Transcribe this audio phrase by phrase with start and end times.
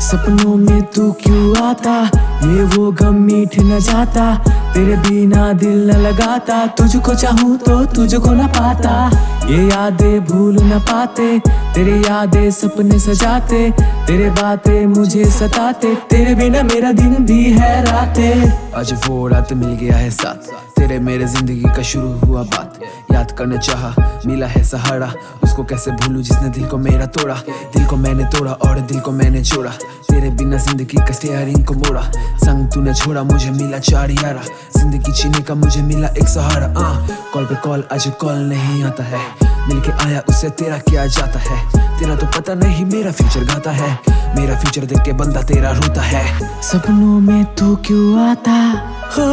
[0.00, 2.04] सपनों में तू क्यों आता?
[2.46, 4.36] ये वो गम मीठ न जाता।
[4.74, 9.10] तेरे बिना दिल न लगाता। तुझको चाहूँ तो तुझको न पाता।
[9.46, 16.62] ये यादें भूल न पाते। तेरे यादें सपने सजाते। तेरे बातें मुझे सताते। तेरे बिना
[16.62, 21.74] मेरा दिन भी है रातें। आज वो रात मिल गया है साथ। तेरे मेरे ज़िंदगी
[21.76, 22.78] का शुरू हुआ बात।
[23.12, 25.06] याद करना चाहा, मिला है सहारा।
[25.44, 27.34] उसको कैसे भूलूं जिसने दिल को मेरा तोड़ा?
[27.74, 29.70] दिल को मैंने तोड़ा और दिल को मैंने जोड़ा।
[30.10, 32.02] तेरे बिना ज़िंदगी का स्टेयरिंग को मोड़ा।
[32.44, 34.42] संग तूने छोड़ा, मुझे मिला चार यारा।
[34.78, 36.94] ज़िंदगी जीने का मुझे मिला एक सहारा। आ
[37.32, 39.20] कॉल पे कॉल, आज कॉल नहीं आता है।
[39.68, 41.58] मिलके आया उससे तेरा क्या जाता है?
[41.98, 43.98] तेरा तो पता नहीं, मेरा फ्यूचर गाता है।
[44.36, 46.24] मेरा फ्यूचर देख के बंदा तेरा रोता है।
[46.62, 48.95] सपनों में तू क्यों आता?
[49.12, 49.30] हो,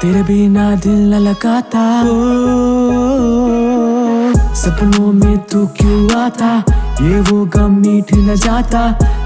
[0.00, 2.16] तेरे बिना दिल न लगाता। हो,
[4.54, 6.50] सपनों में तू क्यों आता?
[7.02, 8.82] ये वो गम मीठ न जाता।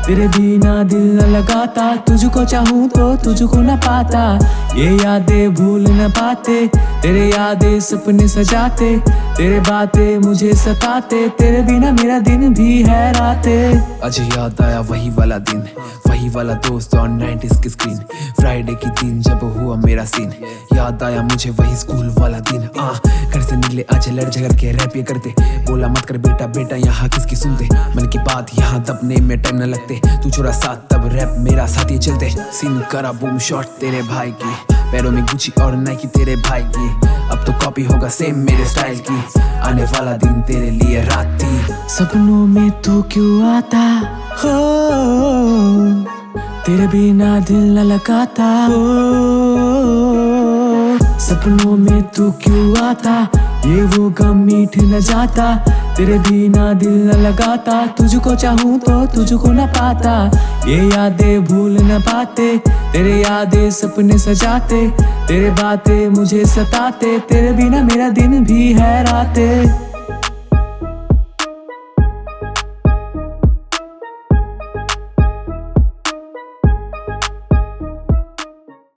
[0.06, 4.22] तेरे बिना दिल न लगाता, तुझको चाहूँ तो तुझको न पाता।
[4.76, 6.66] ये यादें भूल न पाते,
[7.02, 8.96] तेरे यादें सपने सजाते,
[9.36, 15.10] तेरे बातें मुझे सताते, तेरे बिना मेरा दिन भी है रातें। आज याद आया वही
[15.10, 15.62] वाला दिन,
[16.08, 17.98] वही वाला दोस्त और नाइनटीज की स्क्रीन
[18.40, 20.32] फ्राइडे की दिन जब हुआ मेरा सीन
[20.74, 22.92] याद आया मुझे वही स्कूल वाला दिन। आ
[23.72, 27.36] से आज लड़ झगड़ के रैप ये करते। बोला मत कर बेटा बेटा यहाँ किसकी
[27.36, 27.64] सुनते?
[27.64, 31.66] मन की बात यहाँ दबने में टाइम न लगते। तू छोरा साथ, तब रैप मेरा
[31.66, 36.08] साथ ही चलते। सीन करा बूम शॉट तेरे भाई की। पैरों में गुची और नाइकी
[36.08, 40.70] तेरे भाई की। अब तो कॉपी होगा सेम मेरे स्टाइल की। आने वाला दिन तेरे
[40.70, 41.60] लिए रात। थी
[41.94, 44.00] सपनों में तू क्यों आता?
[44.44, 44.52] हो।
[46.66, 48.66] तेरे बिना दिल न लगाता।
[51.18, 53.41] सपनों में तू क्यों आता?
[53.66, 55.54] ये वो गम मीठ न जाता,
[55.96, 60.14] तेरे बिना दिल न लगाता। तुझको चाहूँ तो तुझको न पाता,
[60.68, 62.56] ये यादें भूल न पाते,
[62.92, 64.88] तेरे यादें सपने सजाते,
[65.28, 69.81] तेरे बातें मुझे सताते, तेरे बिना मेरा दिन भी है रातें।